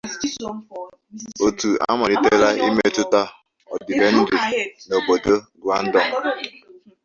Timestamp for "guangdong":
5.63-6.11